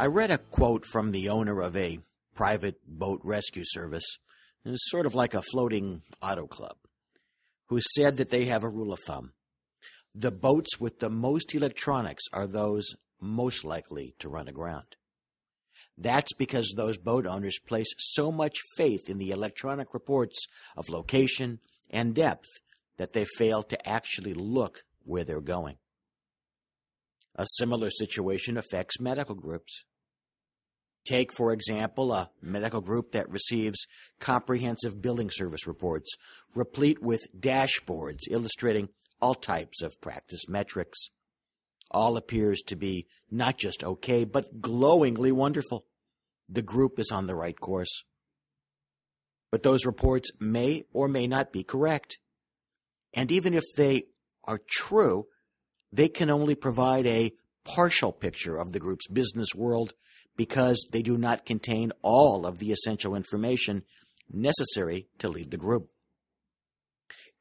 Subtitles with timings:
[0.00, 1.98] I read a quote from the owner of a
[2.36, 4.04] private boat rescue service.
[4.64, 6.76] It was sort of like a floating auto club,
[7.66, 9.32] who said that they have a rule of thumb.
[10.14, 14.94] The boats with the most electronics are those most likely to run aground.
[15.96, 21.58] That's because those boat owners place so much faith in the electronic reports of location
[21.90, 22.46] and depth
[22.98, 25.78] that they fail to actually look where they're going.
[27.38, 29.84] A similar situation affects medical groups.
[31.06, 33.86] Take, for example, a medical group that receives
[34.18, 36.10] comprehensive billing service reports,
[36.54, 38.88] replete with dashboards illustrating
[39.20, 41.10] all types of practice metrics.
[41.92, 45.86] All appears to be not just okay, but glowingly wonderful.
[46.48, 48.02] The group is on the right course.
[49.52, 52.18] But those reports may or may not be correct.
[53.14, 54.08] And even if they
[54.44, 55.26] are true,
[55.92, 57.32] they can only provide a
[57.64, 59.94] partial picture of the group's business world
[60.36, 63.82] because they do not contain all of the essential information
[64.30, 65.90] necessary to lead the group.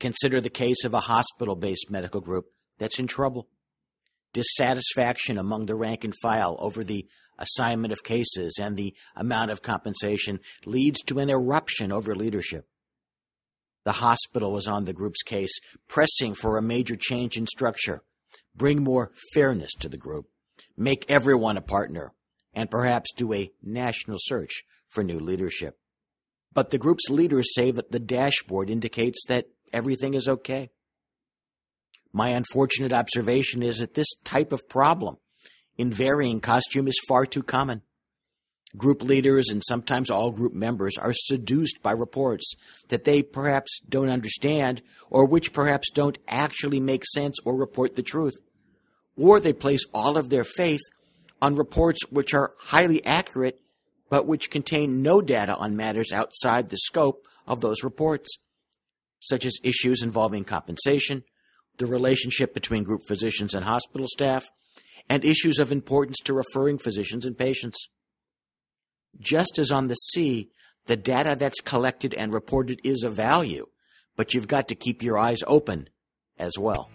[0.00, 2.46] Consider the case of a hospital based medical group
[2.78, 3.48] that's in trouble.
[4.32, 7.06] Dissatisfaction among the rank and file over the
[7.38, 12.66] assignment of cases and the amount of compensation leads to an eruption over leadership.
[13.84, 15.52] The hospital was on the group's case,
[15.88, 18.02] pressing for a major change in structure,
[18.56, 20.26] bring more fairness to the group,
[20.76, 22.12] make everyone a partner,
[22.52, 25.78] and perhaps do a national search for new leadership.
[26.52, 30.70] But the group's leaders say that the dashboard indicates that everything is okay.
[32.12, 35.16] My unfortunate observation is that this type of problem
[35.76, 37.82] in varying costume is far too common.
[38.76, 42.54] Group leaders and sometimes all group members are seduced by reports
[42.88, 48.02] that they perhaps don't understand or which perhaps don't actually make sense or report the
[48.02, 48.36] truth.
[49.16, 50.80] Or they place all of their faith
[51.40, 53.60] on reports which are highly accurate
[54.14, 58.38] but which contain no data on matters outside the scope of those reports,
[59.18, 61.24] such as issues involving compensation,
[61.78, 64.46] the relationship between group physicians and hospital staff,
[65.10, 67.88] and issues of importance to referring physicians and patients.
[69.18, 70.50] Just as on the sea,
[70.86, 73.66] the data that's collected and reported is of value,
[74.16, 75.88] but you've got to keep your eyes open
[76.38, 76.88] as well.